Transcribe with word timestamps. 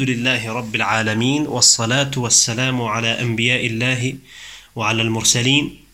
الحمد 0.00 0.10
لله 0.16 0.52
رب 0.52 0.74
العالمين 0.74 1.46
والصلاة 1.46 2.10
والسلام 2.16 2.82
على 2.82 3.20
أنبياء 3.20 3.66
الله 3.66 4.14
وعلى 4.76 5.02
المرسلين 5.02 5.84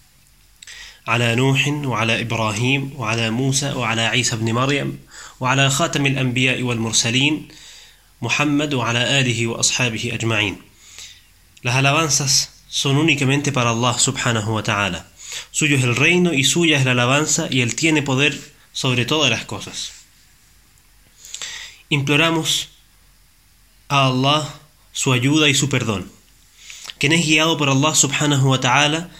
على 1.06 1.34
نوح 1.34 1.68
وعلى 1.68 2.20
إبراهيم 2.20 2.92
وعلى 2.96 3.30
موسى 3.30 3.72
وعلى 3.72 4.02
عيسى 4.02 4.36
بن 4.36 4.52
مريم 4.52 4.98
وعلى 5.40 5.70
خاتم 5.70 6.06
الأنبياء 6.06 6.62
والمرسلين 6.62 7.48
محمد 8.22 8.74
وعلى 8.74 9.20
آله 9.20 9.46
وأصحابه 9.46 10.10
أجمعين 10.14 10.56
Las 11.62 11.76
alabanzas 11.76 12.50
son 12.68 12.98
únicamente 12.98 13.52
para 13.52 13.70
Allah 13.70 13.98
subhanahu 13.98 14.52
wa 14.52 14.62
ta'ala. 14.62 15.06
Suyo 15.50 15.78
es 15.78 15.82
el 15.82 15.96
reino 15.96 16.34
y 16.34 16.44
suya 16.44 16.76
es 16.78 16.84
la 16.84 16.92
alabanza 16.92 17.48
y 17.50 17.62
Él 17.62 17.74
tiene 17.74 18.02
poder 18.02 18.38
sobre 18.74 19.06
todas 19.06 19.30
las 19.30 19.46
cosas. 19.46 19.92
Imploramos 21.88 22.73
a 23.88 24.06
Allah 24.06 24.54
su 24.92 25.12
ayuda 25.12 25.48
y 25.48 25.54
su 25.54 25.68
perdón. 25.68 26.10
Quien 26.98 27.12
es 27.12 27.26
guiado 27.26 27.56
por 27.56 27.68
Allah 27.68 27.94
subhanahu 27.94 28.48
wa 28.48 28.60
ta'ala, 28.60 29.10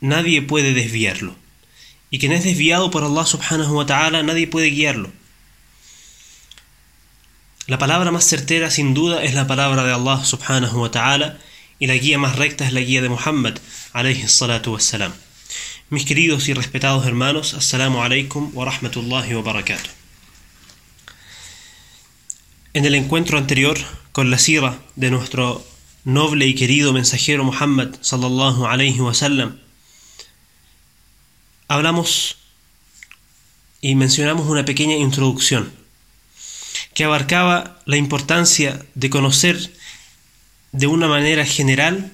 nadie 0.00 0.42
puede 0.42 0.72
desviarlo. 0.72 1.34
Y 2.10 2.18
quien 2.18 2.32
es 2.32 2.44
desviado 2.44 2.90
por 2.90 3.04
Allah 3.04 3.26
subhanahu 3.26 3.76
wa 3.76 3.86
ta'ala, 3.86 4.22
nadie 4.22 4.46
puede 4.46 4.70
guiarlo. 4.70 5.10
La 7.66 7.78
palabra 7.78 8.12
más 8.12 8.24
certera 8.24 8.70
sin 8.70 8.94
duda 8.94 9.24
es 9.24 9.34
la 9.34 9.48
palabra 9.48 9.82
de 9.82 9.92
Allah 9.92 10.24
subhanahu 10.24 10.82
wa 10.82 10.90
ta'ala 10.90 11.38
y 11.80 11.88
la 11.88 11.94
guía 11.94 12.16
más 12.16 12.36
recta 12.36 12.64
es 12.64 12.72
la 12.72 12.80
guía 12.80 13.02
de 13.02 13.08
Muhammad 13.08 13.58
alayhi 13.92 14.28
salatu 14.28 14.72
wassalam. 14.72 15.12
Mis 15.90 16.04
queridos 16.04 16.48
y 16.48 16.54
respetados 16.54 17.04
hermanos, 17.06 17.54
assalamu 17.54 18.02
alaikum 18.02 18.52
wa 18.54 18.64
rahmatullahi 18.66 19.34
wa 19.34 19.42
barakatuh. 19.42 20.05
En 22.76 22.84
el 22.84 22.94
encuentro 22.94 23.38
anterior 23.38 23.78
con 24.12 24.30
la 24.30 24.36
sira 24.36 24.78
de 24.96 25.10
nuestro 25.10 25.64
noble 26.04 26.46
y 26.46 26.54
querido 26.54 26.92
mensajero 26.92 27.42
Muhammad 27.42 27.94
sallallahu 28.02 28.66
alayhi 28.66 29.00
wa 29.00 29.14
sallam, 29.14 29.58
hablamos 31.68 32.36
y 33.80 33.94
mencionamos 33.94 34.46
una 34.46 34.66
pequeña 34.66 34.94
introducción 34.94 35.72
que 36.92 37.04
abarcaba 37.04 37.80
la 37.86 37.96
importancia 37.96 38.84
de 38.94 39.08
conocer 39.08 39.72
de 40.72 40.86
una 40.86 41.08
manera 41.08 41.46
general 41.46 42.12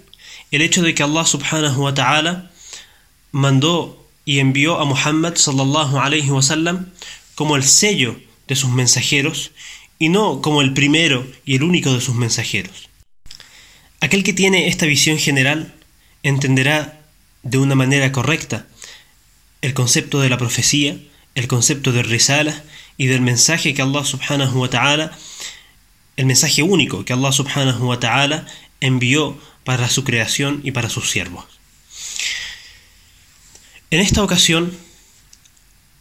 el 0.53 0.62
hecho 0.62 0.83
de 0.83 0.95
que 0.95 1.03
Allah 1.03 1.27
subhanahu 1.27 1.83
wa 1.83 1.95
ta'ala 1.95 2.53
mandó 3.33 4.08
y 4.25 4.39
envió 4.39 4.79
a 4.79 4.84
Muhammad 4.84 5.34
sallallahu 5.34 5.98
alayhi 5.98 6.31
wa 6.31 6.41
sallam 6.41 6.86
como 7.34 7.56
el 7.56 7.64
sello 7.64 8.14
de 8.47 8.55
sus 8.55 8.70
mensajeros 8.70 9.51
y 10.03 10.08
no 10.08 10.42
como 10.42 10.62
el 10.62 10.72
primero 10.72 11.25
y 11.45 11.55
el 11.55 11.62
único 11.62 11.95
de 11.95 12.00
sus 12.00 12.17
mensajeros. 12.17 12.89
Aquel 14.00 14.25
que 14.25 14.33
tiene 14.33 14.67
esta 14.67 14.84
visión 14.84 15.17
general 15.17 15.72
entenderá 16.25 17.00
de 17.45 17.58
una 17.58 17.77
manera 17.77 18.11
correcta 18.11 18.67
el 19.61 19.75
concepto 19.75 20.20
de 20.20 20.28
la 20.28 20.39
profecía, 20.39 20.97
el 21.36 21.47
concepto 21.47 21.92
de 21.92 22.03
risala 22.03 22.64
y 22.97 23.06
del 23.06 23.20
mensaje 23.20 23.75
que 23.75 23.83
Allah 23.83 24.05
subhanahu 24.05 24.62
wa 24.62 24.69
ta'ala, 24.69 25.17
el 26.17 26.27
mensaje 26.27 26.64
único 26.64 27.05
que 27.05 27.12
Allah 27.12 27.30
subhanahu 27.30 27.86
wa 27.86 28.00
ta'ala 28.00 28.45
envió 28.80 29.39
para 29.62 29.89
su 29.89 30.03
creación 30.03 30.62
y 30.64 30.73
para 30.73 30.89
sus 30.91 31.11
siervos. 31.12 31.45
En 33.92 34.00
esta 34.00 34.25
ocasión 34.25 34.77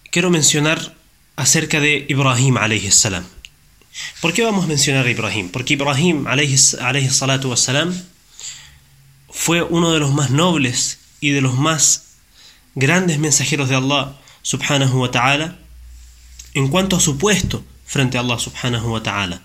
quiero 0.09 0.31
mencionar 0.31 0.97
acerca 1.35 1.79
de 1.79 2.07
Ibrahim 2.09 2.57
alayhi 2.57 2.89
salam. 2.89 3.40
¿Por 4.21 4.33
qué 4.33 4.43
vamos 4.43 4.65
a 4.65 4.67
mencionar 4.67 5.05
a 5.05 5.11
Ibrahim? 5.11 5.49
Porque 5.49 5.73
Ibrahim 5.73 6.27
alayhi, 6.27 6.57
salatu 6.57 7.49
wassalam 7.49 7.93
fue 9.29 9.61
uno 9.63 9.91
de 9.91 9.99
los 9.99 10.13
más 10.13 10.29
nobles 10.29 10.99
y 11.19 11.31
de 11.31 11.41
los 11.41 11.55
más 11.55 12.15
grandes 12.75 13.19
mensajeros 13.19 13.69
de 13.69 13.75
Allah 13.75 14.17
subhanahu 14.41 15.01
wa 15.01 15.11
ta'ala 15.11 15.57
en 16.53 16.69
cuanto 16.69 16.95
a 16.95 16.99
su 16.99 17.17
puesto 17.17 17.63
frente 17.85 18.17
a 18.17 18.21
Allah 18.21 18.39
subhanahu 18.39 18.93
wa 18.93 19.03
ta'ala. 19.03 19.41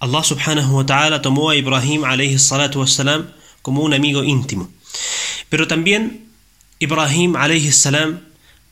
Allah 0.00 0.22
subhanahu 0.22 0.76
wa 0.76 0.86
ta'ala 0.86 1.22
tomó 1.22 1.50
a 1.50 1.56
Ibrahim 1.56 2.04
alayhi 2.04 2.38
salatu 2.38 2.80
wassalam 2.80 3.32
como 3.62 3.82
un 3.82 3.94
amigo 3.94 4.22
íntimo. 4.22 4.70
Pero 5.48 5.66
también 5.66 6.28
Ibrahim 6.78 7.36
alayhi 7.36 7.72
salam 7.72 8.20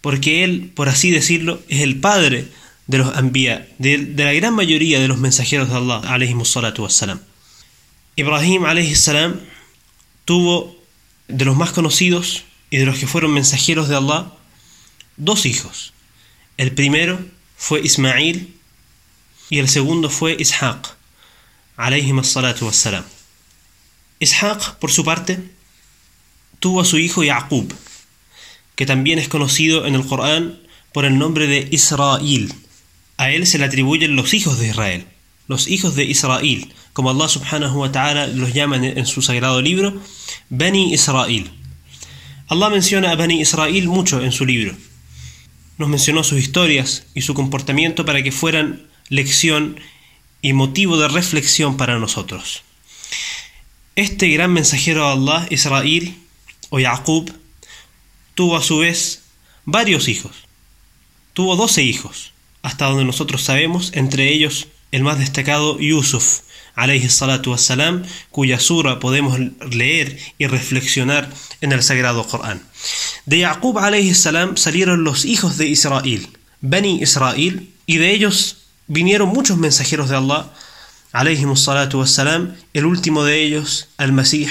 porque 0.00 0.44
él, 0.44 0.72
por 0.74 0.88
así 0.88 1.10
decirlo, 1.10 1.60
es 1.68 1.80
el 1.80 2.00
padre 2.00 2.48
de 2.86 2.98
los 2.98 3.16
anbiya, 3.16 3.68
de, 3.78 3.98
de 3.98 4.24
la 4.24 4.32
gran 4.32 4.54
mayoría 4.54 5.00
de 5.00 5.08
los 5.08 5.18
mensajeros 5.18 5.68
de 5.68 5.76
Allah 5.76 6.02
wassalam. 6.78 7.20
Ibrahim 8.14 8.64
salam 8.94 9.40
tuvo 10.24 10.76
de 11.28 11.44
los 11.44 11.56
más 11.56 11.72
conocidos 11.72 12.44
y 12.70 12.78
de 12.78 12.86
los 12.86 12.98
que 12.98 13.06
fueron 13.06 13.32
mensajeros 13.32 13.88
de 13.88 13.96
Allah 13.96 14.32
dos 15.16 15.46
hijos. 15.46 15.92
El 16.56 16.72
primero 16.72 17.18
fue 17.56 17.80
Ismail 17.80 18.54
y 19.50 19.58
el 19.58 19.68
segundo 19.68 20.10
fue 20.10 20.36
Ishaq 20.38 20.96
wassalam. 21.78 23.04
Ishaq, 24.18 24.76
por 24.78 24.90
su 24.90 25.04
parte, 25.04 25.38
tuvo 26.58 26.80
a 26.80 26.84
su 26.84 26.98
hijo 26.98 27.22
Yaqub, 27.22 27.72
que 28.74 28.86
también 28.86 29.18
es 29.18 29.28
conocido 29.28 29.86
en 29.86 29.94
el 29.94 30.06
Corán 30.06 30.58
por 30.92 31.04
el 31.04 31.18
nombre 31.18 31.46
de 31.46 31.68
Israel. 31.70 32.52
A 33.16 33.30
él 33.30 33.46
se 33.46 33.58
le 33.58 33.64
atribuyen 33.64 34.16
los 34.16 34.34
hijos 34.34 34.58
de 34.58 34.68
Israel, 34.68 35.06
los 35.48 35.68
hijos 35.68 35.94
de 35.94 36.04
Israel, 36.04 36.72
como 36.92 37.10
Allah 37.10 37.28
subhanahu 37.28 37.80
wa 37.80 37.92
ta'ala 37.92 38.26
los 38.26 38.52
llama 38.52 38.76
en 38.76 39.06
su 39.06 39.22
sagrado 39.22 39.62
libro, 39.62 40.00
Bani 40.50 40.92
Israel. 40.92 41.50
Allah 42.48 42.70
menciona 42.70 43.10
a 43.10 43.16
Bani 43.16 43.40
Israel 43.40 43.88
mucho 43.88 44.22
en 44.22 44.32
su 44.32 44.46
libro. 44.46 44.76
Nos 45.78 45.88
mencionó 45.88 46.24
sus 46.24 46.38
historias 46.38 47.06
y 47.14 47.22
su 47.22 47.34
comportamiento 47.34 48.04
para 48.04 48.22
que 48.22 48.32
fueran 48.32 48.86
lección 49.08 49.78
y 50.42 50.52
motivo 50.52 50.96
de 50.96 51.08
reflexión 51.08 51.76
para 51.76 51.98
nosotros. 51.98 52.62
Este 53.96 54.28
gran 54.28 54.52
mensajero 54.52 55.06
de 55.06 55.12
Allah, 55.12 55.46
Israel 55.50 56.14
o 56.70 56.78
Yaqub, 56.78 57.32
tuvo 58.34 58.56
a 58.56 58.62
su 58.62 58.78
vez 58.78 59.24
varios 59.64 60.08
hijos. 60.08 60.32
Tuvo 61.32 61.56
doce 61.56 61.82
hijos, 61.82 62.32
hasta 62.66 62.86
donde 62.86 63.04
nosotros 63.04 63.44
sabemos, 63.44 63.92
entre 63.94 64.32
ellos 64.32 64.66
el 64.90 65.04
más 65.04 65.20
destacado 65.20 65.78
Yusuf, 65.78 66.40
alayhi 66.74 67.08
salatu 67.08 67.52
wassalam, 67.52 68.02
cuya 68.32 68.58
sura 68.58 68.98
podemos 68.98 69.38
leer 69.70 70.18
y 70.36 70.48
reflexionar 70.48 71.32
en 71.60 71.70
el 71.70 71.84
sagrado 71.84 72.26
Corán. 72.26 72.60
De 73.24 73.38
Yaqub 73.38 73.78
alayhi 73.78 74.14
salam 74.14 74.56
salieron 74.56 75.04
los 75.04 75.24
hijos 75.24 75.58
de 75.58 75.68
Israel, 75.68 76.26
Bani 76.60 76.98
Israel, 77.00 77.70
y 77.86 77.98
de 77.98 78.10
ellos 78.10 78.56
vinieron 78.88 79.28
muchos 79.28 79.58
mensajeros 79.58 80.08
de 80.08 80.16
Allah, 80.16 80.52
alayhi 81.12 81.44
wassalam, 81.44 82.56
el 82.74 82.84
último 82.84 83.22
de 83.22 83.44
ellos, 83.44 83.90
al-Masih, 83.96 84.50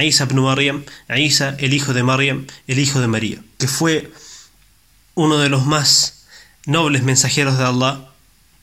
Isa 0.00 0.24
ibn 0.24 0.40
Maryam, 0.40 0.82
Isa, 1.16 1.54
el 1.60 1.74
hijo 1.74 1.94
de 1.94 2.02
Maryam, 2.02 2.44
el 2.66 2.80
hijo 2.80 3.00
de 3.00 3.06
María, 3.06 3.38
que 3.58 3.68
fue 3.68 4.10
uno 5.14 5.38
de 5.38 5.48
los 5.48 5.64
más 5.64 6.21
nobles 6.66 7.02
mensajeros 7.02 7.58
de 7.58 7.64
Allah, 7.64 8.08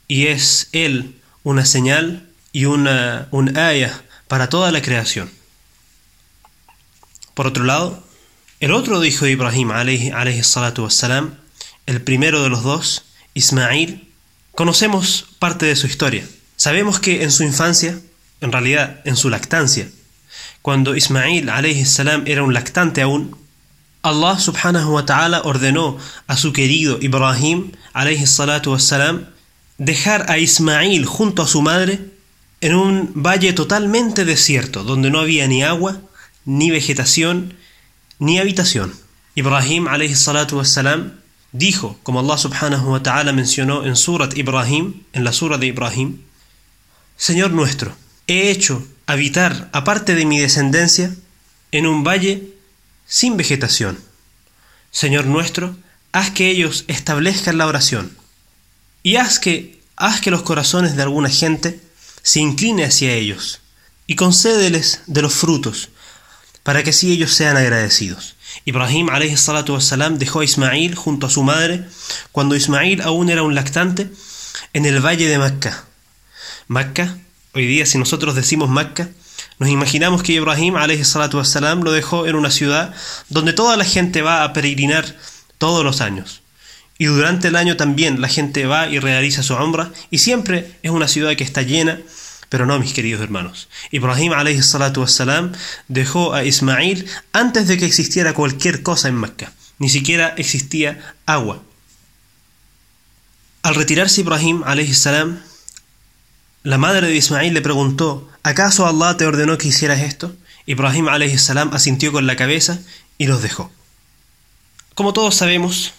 y 0.08 0.28
es 0.28 0.70
él 0.72 1.20
una 1.44 1.66
señal 1.66 2.30
y 2.52 2.66
una, 2.66 3.28
un 3.32 3.58
ayah 3.58 4.02
para 4.28 4.50
toda 4.50 4.72
la 4.72 4.82
creación. 4.82 5.30
Por 7.34 7.48
otro 7.48 7.64
lado, 7.64 8.04
el 8.60 8.72
otro 8.72 9.04
hijo 9.06 9.26
de 9.26 9.32
Ibrahim, 9.32 9.72
alayhi, 9.72 10.44
salatu 10.44 10.84
wassalam, 10.84 11.36
el 11.86 12.02
primero 12.02 12.44
de 12.44 12.50
los 12.50 12.64
dos, 12.64 13.06
Ismail, 13.34 14.10
conocemos 14.54 15.28
parte 15.40 15.66
de 15.66 15.76
su 15.76 15.88
historia. 15.88 16.28
Sabemos 16.58 17.00
que 17.00 17.24
en 17.24 17.32
su 17.32 17.44
infancia, 17.44 17.98
en 18.42 18.52
realidad 18.52 19.00
en 19.06 19.16
su 19.16 19.30
lactancia, 19.30 19.88
cuando 20.62 20.96
Ismail 20.96 21.50
alayhi 21.50 21.86
salam 21.86 22.24
era 22.28 22.44
un 22.44 22.54
lactante 22.54 23.02
aún, 23.02 23.38
Allah 24.02 24.40
subhanahu 24.40 24.94
wa 24.94 25.06
ta'ala 25.06 25.42
ordenó 25.44 25.98
a 26.28 26.38
su 26.38 26.54
querido 26.54 27.00
Ibrahim 27.02 27.72
alayhi 27.94 28.26
salatu 28.26 28.72
wassalam 28.72 29.26
dejar 29.78 30.32
a 30.32 30.38
Ismail 30.38 31.06
junto 31.06 31.42
a 31.42 31.48
su 31.48 31.62
madre 31.62 32.00
en 32.62 32.76
un 32.76 33.12
valle 33.14 33.52
totalmente 33.52 34.24
desierto, 34.24 34.84
donde 34.84 35.10
no 35.10 35.20
había 35.20 35.48
ni 35.48 35.64
agua, 35.64 36.00
ni 36.46 36.72
vegetación, 36.72 37.56
ni 38.20 38.40
habitación. 38.40 38.94
Ibrahim 39.36 39.88
alayhi 39.88 40.16
salatu 40.16 40.58
wassalam 40.58 41.14
dijo, 41.52 42.00
como 42.04 42.22
Allah 42.22 42.38
subhanahu 42.38 42.92
wa 42.92 43.04
ta'ala 43.04 43.34
mencionó 43.34 43.86
en 43.86 43.98
Surat 43.98 44.38
Ibrahim, 44.38 45.04
en 45.12 45.24
la 45.26 45.34
Sura 45.34 45.58
de 45.58 45.68
Ibrahim, 45.68 46.20
Señor 47.18 47.52
nuestro, 47.52 47.94
he 48.28 48.50
hecho 48.50 48.86
habitar, 49.08 49.70
aparte 49.74 50.16
de 50.16 50.26
mi 50.26 50.40
descendencia, 50.40 51.14
en 51.72 51.86
un 51.86 52.04
valle 52.06 52.59
sin 53.10 53.36
vegetación. 53.36 54.00
Señor 54.92 55.26
nuestro, 55.26 55.76
haz 56.14 56.32
que 56.32 56.50
ellos 56.50 56.86
establezcan 56.88 57.58
la 57.58 57.68
oración 57.68 58.16
y 59.04 59.18
haz 59.18 59.40
que, 59.40 59.82
haz 59.98 60.22
que 60.22 60.32
los 60.32 60.44
corazones 60.44 60.96
de 60.96 61.02
alguna 61.02 61.30
gente 61.30 61.82
se 62.22 62.40
incline 62.40 62.86
hacia 62.86 63.14
ellos 63.14 63.62
y 64.08 64.16
concédeles 64.16 65.02
de 65.08 65.22
los 65.22 65.34
frutos, 65.34 65.90
para 66.64 66.84
que 66.84 66.92
así 66.92 67.12
ellos 67.12 67.34
sean 67.34 67.58
agradecidos. 67.58 68.36
Ibrahim 68.66 69.08
wassalam, 69.08 70.18
dejó 70.18 70.42
a 70.42 70.44
Ismail 70.44 70.96
junto 70.96 71.28
a 71.28 71.30
su 71.30 71.44
madre 71.44 71.86
cuando 72.32 72.56
Ismail 72.56 73.02
aún 73.02 73.30
era 73.30 73.44
un 73.44 73.56
lactante 73.56 74.10
en 74.74 74.86
el 74.86 75.04
valle 75.04 75.28
de 75.28 75.38
Macca. 75.38 75.86
Macca, 76.68 77.18
hoy 77.54 77.66
día 77.66 77.86
si 77.86 77.98
nosotros 77.98 78.36
decimos 78.36 78.70
Macca, 78.70 79.10
nos 79.60 79.70
imaginamos 79.70 80.24
que 80.24 80.34
Ibrahim 80.34 80.76
wassalam, 80.76 81.82
lo 81.84 81.92
dejó 81.92 82.26
en 82.26 82.36
una 82.36 82.50
ciudad 82.50 82.94
donde 83.30 83.54
toda 83.54 83.78
la 83.78 83.86
gente 83.86 84.22
va 84.22 84.44
a 84.44 84.54
peregrinar 84.54 85.16
todos 85.58 85.84
los 85.84 86.02
años. 86.02 86.42
Y 86.98 87.06
durante 87.06 87.50
el 87.50 87.56
año 87.56 87.78
también 87.78 88.22
la 88.22 88.28
gente 88.28 88.66
va 88.66 88.88
y 88.88 89.00
realiza 89.00 89.44
su 89.44 89.54
umbra 89.54 89.92
y 90.10 90.18
siempre 90.18 90.76
es 90.82 90.92
una 90.92 91.08
ciudad 91.08 91.36
que 91.36 91.44
está 91.44 91.62
llena 91.62 92.00
pero 92.50 92.66
no, 92.66 92.80
mis 92.80 92.94
queridos 92.94 93.22
hermanos. 93.22 93.70
Ibrahim 93.92 94.34
wassalam, 94.34 95.54
dejó 95.88 96.34
a 96.34 96.44
Ismail 96.44 97.06
antes 97.32 97.68
de 97.68 97.78
que 97.78 97.86
existiera 97.86 98.34
cualquier 98.34 98.82
cosa 98.82 99.08
en 99.08 99.16
Mecca. 99.16 99.54
Ni 99.78 99.88
siquiera 99.88 100.34
existía 100.36 101.16
agua. 101.28 101.62
Al 103.62 103.76
retirarse 103.76 104.22
Ibrahim 104.22 104.64
salam, 104.94 105.40
la 106.64 106.78
madre 106.78 107.08
de 107.08 107.16
Ismail 107.16 107.54
le 107.54 107.62
preguntó, 107.62 108.30
¿acaso 108.44 108.86
Allah 108.86 109.16
te 109.18 109.26
ordenó 109.26 109.58
que 109.58 109.70
hicieras 109.70 110.02
esto? 110.02 110.36
Ibrahim 110.66 111.08
salam 111.38 111.74
asintió 111.74 112.12
con 112.12 112.28
la 112.28 112.36
cabeza 112.36 112.80
y 113.18 113.28
los 113.28 113.42
dejó. 113.42 113.72
Como 114.94 115.14
todos 115.14 115.36
sabemos, 115.36 115.94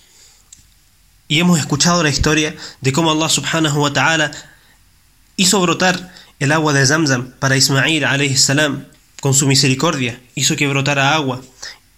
y 1.30 1.38
hemos 1.38 1.58
escuchado 1.60 2.02
la 2.02 2.10
historia 2.10 2.56
de 2.80 2.92
cómo 2.92 3.12
Allah 3.12 3.28
subhanahu 3.28 3.80
wa 3.80 3.92
ta'ala 3.92 4.32
hizo 5.36 5.60
brotar 5.60 6.12
el 6.40 6.50
agua 6.50 6.72
de 6.72 6.84
Zamzam 6.84 7.32
para 7.38 7.56
Ismail 7.56 8.36
salam 8.36 8.86
con 9.20 9.32
su 9.32 9.46
misericordia 9.46 10.20
hizo 10.34 10.56
que 10.56 10.66
brotara 10.66 11.14
agua 11.14 11.40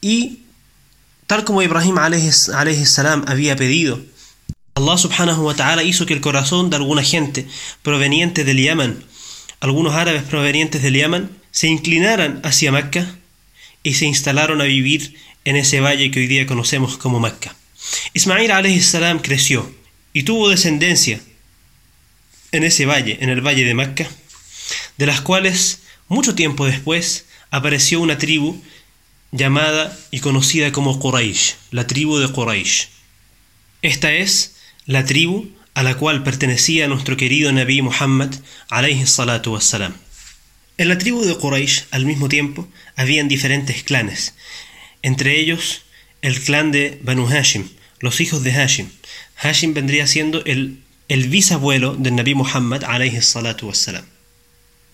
y 0.03 0.43
tal 1.26 1.44
como 1.44 1.62
Ibrahim 1.62 1.97
salam 2.85 3.25
había 3.26 3.56
pedido 3.56 4.00
Allah 4.75 4.99
subhanahu 4.99 5.47
wa 5.47 5.55
ta'ala 5.55 5.83
hizo 5.83 6.07
que 6.07 6.15
el 6.15 6.21
corazón 6.21 6.71
de 6.71 6.77
alguna 6.77 7.03
gente 7.03 7.47
proveniente 7.83 8.45
del 8.45 8.59
Yemen 8.59 9.13
algunos 9.63 9.95
árabes 9.95 10.25
provenientes 10.25 10.83
del 10.83 10.95
Yemen 10.95 11.31
se 11.53 11.69
inclinaran 11.69 12.41
hacia 12.43 12.73
Mecca 12.73 13.15
y 13.85 13.95
se 13.95 14.07
instalaron 14.07 14.61
a 14.61 14.65
vivir 14.65 15.15
en 15.45 15.55
ese 15.55 15.79
valle 15.79 16.11
que 16.11 16.19
hoy 16.19 16.27
día 16.27 16.49
conocemos 16.49 16.99
como 16.99 17.21
Mecca. 17.21 17.55
Ismail 18.13 18.83
salam 18.83 19.21
creció 19.21 19.73
y 20.13 20.25
tuvo 20.25 20.49
descendencia 20.49 21.21
en 22.51 22.65
ese 22.65 22.87
valle, 22.87 23.19
en 23.21 23.29
el 23.29 23.41
valle 23.41 23.65
de 23.65 23.75
Mecca, 23.75 24.11
de 24.99 25.07
las 25.07 25.21
cuales 25.21 25.83
mucho 26.09 26.35
tiempo 26.35 26.67
después 26.67 27.27
apareció 27.53 28.01
una 28.01 28.19
tribu 28.19 28.61
llamada 29.31 29.97
y 30.11 30.19
conocida 30.19 30.73
como 30.73 30.99
Quraysh, 30.99 31.55
la 31.71 31.87
tribu 31.87 32.19
de 32.19 32.33
Quraysh. 32.33 32.89
Esta 33.83 34.13
es 34.13 34.57
la 34.87 35.05
tribu 35.05 35.49
a 35.75 35.82
la 35.82 35.96
cual 35.96 36.23
pertenecía 36.23 36.88
nuestro 36.88 37.17
querido 37.17 37.52
Nabi 37.52 37.82
Muhammad 37.82 38.34
alayhi 38.69 39.06
salatu 39.06 39.52
wassalam. 39.52 39.94
En 40.79 40.88
la 40.88 40.99
tribu 40.99 41.25
de 41.25 41.37
Quraysh, 41.37 41.84
al 41.90 42.05
mismo 42.05 42.29
tiempo, 42.29 42.69
habían 42.96 43.29
diferentes 43.29 43.82
clanes, 43.84 44.34
entre 45.02 45.38
ellos 45.38 45.82
el 46.20 46.40
clan 46.40 46.73
de 46.73 46.99
Banu 47.02 47.26
Hashim, 47.26 47.69
los 48.00 48.20
hijos 48.20 48.43
de 48.43 48.52
Hashim. 48.52 48.88
Hashim 49.37 49.75
vendría 49.75 50.06
siendo 50.06 50.44
el, 50.44 50.79
el 51.08 51.28
bisabuelo 51.28 51.94
del 51.94 52.17
Nabi 52.17 52.35
Muhammad 52.35 52.85
alayhi 52.85 53.23
salatu 53.23 53.69
wassalam. 53.69 54.05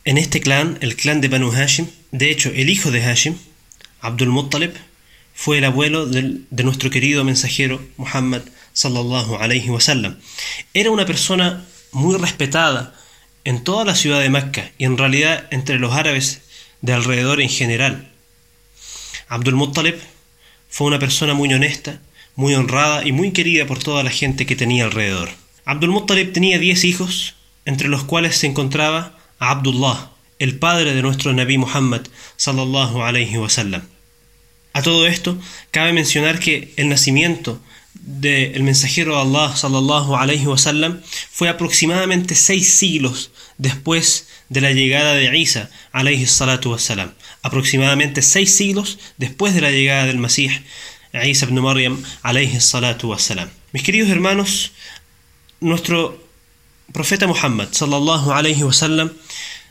En 0.05 0.19
este 0.19 0.41
clan, 0.41 0.79
el 0.81 0.97
clan 0.97 1.21
de 1.21 1.29
Banu 1.29 1.51
Hashim, 1.51 1.87
de 2.13 2.31
hecho 2.31 2.51
el 2.55 2.71
hijo 2.71 2.91
de 2.91 3.03
Hashim, 3.03 3.37
Abdul 4.01 4.29
Muttalib, 4.29 4.73
fue 5.35 5.59
el 5.59 5.65
abuelo 5.65 6.07
de 6.07 6.65
nuestro 6.65 6.91
querido 6.91 7.25
mensajero 7.25 7.81
Muhammad 7.97 8.43
sallallahu 8.79 9.71
wasallam. 9.71 10.19
Era 10.73 10.93
una 10.93 11.05
persona 11.05 11.65
muy 11.91 12.17
respetada 12.17 12.95
en 13.43 13.65
toda 13.65 13.85
la 13.85 13.97
ciudad 13.97 14.21
de 14.21 14.31
Mecca 14.31 14.71
y 14.79 14.85
en 14.85 14.97
realidad 14.97 15.49
entre 15.51 15.81
los 15.81 15.95
árabes 15.95 16.43
de 16.81 16.93
alrededor 16.93 17.41
en 17.41 17.49
general. 17.49 18.09
Abdul 19.29 19.57
Muttalib 19.57 19.99
fue 20.69 20.87
una 20.87 21.01
persona 21.01 21.35
muy 21.35 21.53
honesta, 21.53 22.01
muy 22.37 22.55
honrada 22.55 23.05
y 23.05 23.11
muy 23.11 23.33
querida 23.33 23.67
por 23.67 23.83
toda 23.83 24.05
la 24.05 24.11
gente 24.11 24.47
que 24.47 24.55
tenía 24.55 24.85
alrededor. 24.85 25.31
Abdul 25.65 25.91
Muttalib 25.91 26.33
tenía 26.33 26.61
10 26.61 26.85
hijos, 26.85 27.35
entre 27.65 27.89
los 27.89 28.05
cuales 28.05 28.37
se 28.37 28.47
encontraba 28.47 29.19
Abdullah, 29.41 30.13
el 30.39 30.57
padre 30.57 30.95
de 30.95 31.03
nuestro 31.03 31.33
Nabi 31.33 31.59
Muhammad 31.59 32.03
sallallahu 32.37 33.03
alayhi 33.03 33.39
wasallam. 33.39 33.83
A 34.73 34.83
todo 34.83 35.09
esto, 35.09 35.37
cabe 35.73 35.93
mencionar 35.93 36.39
que 36.39 36.73
el 36.77 36.89
nacimiento 36.89 37.61
del 37.95 38.63
mensajero 38.63 39.15
de 39.15 39.21
Allah 39.23 39.57
sallallahu 39.57 40.17
alayhi 40.17 40.47
wasallam 40.47 41.01
fue 41.31 41.49
aproximadamente 41.49 42.35
seis 42.35 42.79
siglos 42.79 43.31
después 43.59 44.29
de 44.49 44.61
la 44.61 44.73
llegada 44.73 45.15
de 45.15 45.37
Isa 45.37 45.71
alayhi 45.93 46.27
salatu 46.27 46.71
wasallam. 46.71 47.13
Aproximadamente 47.43 48.23
seis 48.23 48.55
siglos 48.55 48.99
después 49.19 49.55
de 49.55 49.61
la 49.61 49.71
llegada 49.71 50.07
del 50.07 50.19
Masih 50.19 50.51
Isa 51.13 51.47
ibn 51.47 51.61
Maryam 51.61 52.03
alayhi 52.23 52.61
salatu 52.61 53.11
wasallam. 53.11 53.49
Mis 53.73 53.83
queridos 53.83 54.11
hermanos, 54.11 54.73
nuestro 55.61 56.23
profeta 56.93 57.27
Muhammad 57.27 57.69
sallallahu 57.73 58.33
alayhi 58.33 58.63
wasallam 58.63 59.13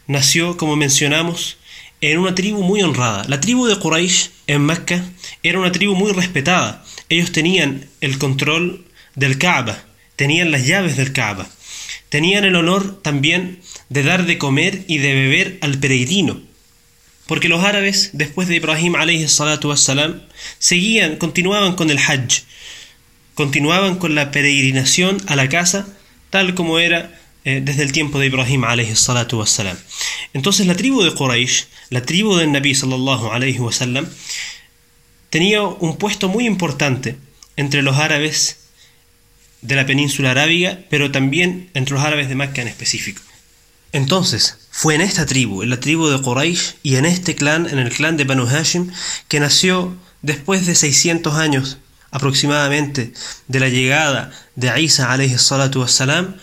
nació, 0.07 0.57
como 0.57 0.75
mencionamos, 0.75 1.57
en 2.01 2.19
una 2.19 2.35
tribu 2.35 2.61
muy 2.63 2.81
honrada. 2.81 3.23
La 3.27 3.39
tribu 3.39 3.65
de 3.65 3.77
Quraysh 3.79 4.29
en 4.47 4.65
Mecca 4.65 5.03
era 5.43 5.59
una 5.59 5.71
tribu 5.71 5.95
muy 5.95 6.11
respetada. 6.11 6.83
Ellos 7.09 7.31
tenían 7.31 7.88
el 8.01 8.18
control 8.18 8.86
del 9.15 9.38
Kaaba, 9.38 9.83
tenían 10.15 10.51
las 10.51 10.65
llaves 10.65 10.98
del 10.98 11.13
Kaaba, 11.13 11.48
tenían 12.09 12.44
el 12.44 12.56
honor 12.56 13.01
también 13.01 13.59
de 13.89 14.04
dar 14.04 14.25
de 14.25 14.38
comer 14.38 14.83
y 14.88 14.98
de 14.98 15.13
beber 15.13 15.57
al 15.62 15.80
peregrino. 15.80 16.42
Porque 17.27 17.50
los 17.50 17.63
árabes, 17.63 18.12
después 18.13 18.48
de 18.48 18.56
Ibrahim 18.56 18.95
alayhi 18.95 19.25
wassalam, 19.25 20.21
seguían, 20.59 21.18
continuaban 21.18 21.75
con 21.75 21.89
el 21.89 21.98
Hajj, 21.98 22.44
continuaban 23.36 23.98
con 23.98 24.15
la 24.15 24.31
peregrinación 24.31 25.18
a 25.27 25.36
la 25.36 25.50
casa 25.50 25.88
tal 26.30 26.56
como 26.56 26.80
era 26.80 27.18
eh, 27.45 27.62
desde 27.63 27.83
el 27.83 27.92
tiempo 27.92 28.19
de 28.19 28.27
Ibrahim 28.27 28.63
alayhi 28.63 28.92
wassalam. 28.92 29.77
Entonces 30.33 30.68
la 30.68 30.75
tribu 30.75 31.04
de 31.04 31.13
Quraysh, 31.13 31.65
la 31.89 32.02
tribu 32.02 32.35
del 32.35 32.52
Nabi 32.52 32.76
sallallahu 32.76 33.30
tenía 35.29 35.61
un 35.61 35.97
puesto 35.97 36.29
muy 36.29 36.45
importante 36.45 37.17
entre 37.55 37.81
los 37.81 37.97
árabes 37.97 38.57
de 39.61 39.75
la 39.75 39.85
península 39.85 40.31
arábiga, 40.31 40.79
pero 40.89 41.11
también 41.11 41.69
entre 41.73 41.95
los 41.95 42.03
árabes 42.03 42.29
de 42.29 42.35
Mecca 42.35 42.61
en 42.61 42.67
específico. 42.67 43.21
Entonces, 43.91 44.57
fue 44.69 44.95
en 44.95 45.01
esta 45.01 45.25
tribu, 45.25 45.63
en 45.63 45.69
la 45.69 45.79
tribu 45.79 46.07
de 46.07 46.21
Quraysh 46.21 46.75
y 46.83 46.95
en 46.97 47.05
este 47.05 47.35
clan, 47.35 47.67
en 47.67 47.79
el 47.79 47.89
clan 47.91 48.17
de 48.17 48.25
Banu 48.25 48.45
Hashim, 48.45 48.91
que 49.27 49.39
nació 49.39 49.95
después 50.21 50.65
de 50.65 50.75
600 50.75 51.35
años 51.35 51.77
aproximadamente 52.11 53.13
de 53.47 53.59
la 53.59 53.69
llegada 53.69 54.31
de 54.55 54.81
Isa 54.81 55.11
alayhi 55.11 55.37
salatu 55.37 55.81
wassalam, 55.81 56.35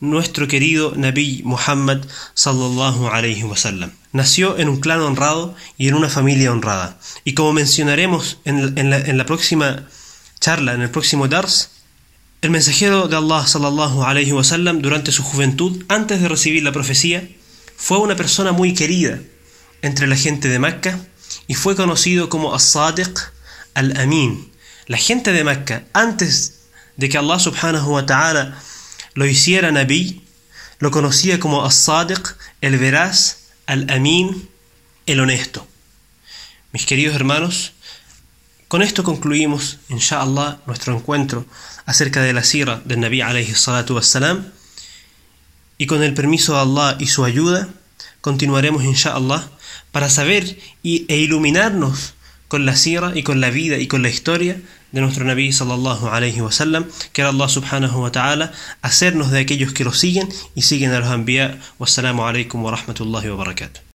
nuestro 0.00 0.48
querido 0.48 0.94
Nabi 0.96 1.42
Muhammad 1.44 2.04
sallallahu 2.34 3.08
alayhi 3.08 3.44
wasallam. 3.44 3.92
Nació 4.12 4.58
en 4.58 4.68
un 4.68 4.80
clan 4.80 5.00
honrado 5.00 5.54
y 5.78 5.88
en 5.88 5.94
una 5.94 6.08
familia 6.08 6.52
honrada. 6.52 6.98
Y 7.24 7.34
como 7.34 7.52
mencionaremos 7.52 8.38
en, 8.44 8.90
la, 8.90 8.98
en 8.98 9.18
la 9.18 9.26
próxima 9.26 9.88
charla, 10.40 10.74
en 10.74 10.82
el 10.82 10.90
próximo 10.90 11.28
dars, 11.28 11.70
el 12.42 12.50
mensajero 12.50 13.06
de 13.06 13.16
Allah 13.16 13.46
sallallahu 13.46 14.02
alayhi 14.02 14.32
wasallam 14.32 14.80
durante 14.80 15.12
su 15.12 15.22
juventud, 15.22 15.84
antes 15.88 16.22
de 16.22 16.28
recibir 16.28 16.62
la 16.62 16.72
profecía, 16.72 17.28
fue 17.76 17.98
una 17.98 18.16
persona 18.16 18.52
muy 18.52 18.72
querida 18.72 19.18
entre 19.82 20.06
la 20.06 20.16
gente 20.16 20.48
de 20.48 20.58
Mecca 20.58 20.98
y 21.46 21.54
fue 21.54 21.76
conocido 21.76 22.28
como 22.28 22.54
As-Sadiq 22.54 23.18
al-Amin, 23.74 24.50
la 24.86 24.96
gente 24.96 25.32
de 25.32 25.44
Mecca, 25.44 25.84
antes 25.92 26.60
de 26.96 27.08
que 27.08 27.18
Allah 27.18 27.38
subhanahu 27.38 27.92
wa 27.92 28.06
ta'ala 28.06 28.58
lo 29.14 29.26
hiciera 29.26 29.70
Nabi, 29.70 30.26
lo 30.78 30.90
conocía 30.90 31.38
como 31.38 31.64
As-Sadiq, 31.64 32.36
el 32.62 32.78
veraz, 32.78 33.39
Al-Amin, 33.70 34.48
el 35.06 35.20
honesto. 35.20 35.64
Mis 36.72 36.86
queridos 36.86 37.14
hermanos, 37.14 37.72
con 38.66 38.82
esto 38.82 39.04
concluimos, 39.04 39.78
inshallah, 39.88 40.58
nuestro 40.66 40.96
encuentro 40.96 41.46
acerca 41.86 42.20
de 42.20 42.32
la 42.32 42.42
sira 42.42 42.82
del 42.84 42.98
Nabi 42.98 43.20
alayhi 43.20 43.54
salatu 43.54 43.94
wassalam, 43.94 44.50
y 45.78 45.86
con 45.86 46.02
el 46.02 46.14
permiso 46.14 46.54
de 46.54 46.62
Allah 46.62 46.96
y 46.98 47.06
su 47.06 47.24
ayuda, 47.24 47.68
continuaremos, 48.20 48.82
inshallah, 48.82 49.48
para 49.92 50.10
saber 50.10 50.58
e 50.82 51.16
iluminarnos 51.16 52.14
con 52.48 52.66
la 52.66 52.74
sira 52.74 53.12
y 53.14 53.22
con 53.22 53.40
la 53.40 53.50
vida 53.50 53.78
y 53.78 53.86
con 53.86 54.02
la 54.02 54.08
historia 54.08 54.60
de 54.92 55.00
nuestro 55.00 55.24
Nabi 55.24 55.52
sallallahu 55.52 56.08
alayhi 56.08 56.40
wa 56.40 56.52
sallam, 56.52 56.86
que 57.12 57.22
Allah 57.22 57.48
subhanahu 57.48 58.02
wa 58.02 58.10
ta'ala, 58.10 58.52
hacernos 58.82 59.30
de 59.30 59.40
aquellos 59.40 59.72
que 59.72 59.84
lo 59.84 59.92
siguen 59.92 60.28
y 60.54 60.62
siguen 60.62 60.92
a 60.92 61.00
los 61.00 61.08
anbiya. 61.08 61.58
Wassalamu 61.78 62.26
alaikum 62.26 62.62
wa 62.62 62.70
rahmatullahi 62.70 63.30
wa 63.30 63.36
barakatuh. 63.36 63.80